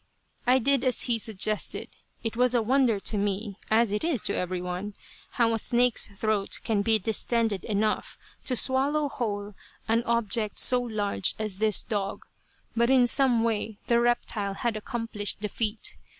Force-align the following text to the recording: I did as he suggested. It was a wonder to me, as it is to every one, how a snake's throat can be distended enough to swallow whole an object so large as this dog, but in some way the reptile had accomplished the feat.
I 0.47 0.57
did 0.57 0.83
as 0.83 1.03
he 1.03 1.19
suggested. 1.19 1.87
It 2.23 2.35
was 2.35 2.55
a 2.55 2.61
wonder 2.63 2.99
to 3.01 3.17
me, 3.19 3.59
as 3.69 3.91
it 3.91 4.03
is 4.03 4.23
to 4.23 4.33
every 4.35 4.59
one, 4.59 4.95
how 5.33 5.53
a 5.53 5.59
snake's 5.59 6.07
throat 6.17 6.59
can 6.63 6.81
be 6.81 6.97
distended 6.97 7.63
enough 7.65 8.17
to 8.45 8.55
swallow 8.55 9.09
whole 9.09 9.53
an 9.87 10.03
object 10.05 10.57
so 10.57 10.81
large 10.81 11.35
as 11.37 11.59
this 11.59 11.83
dog, 11.83 12.25
but 12.75 12.89
in 12.89 13.05
some 13.05 13.43
way 13.43 13.77
the 13.85 13.99
reptile 13.99 14.55
had 14.55 14.75
accomplished 14.75 15.41
the 15.41 15.49
feat. 15.49 15.95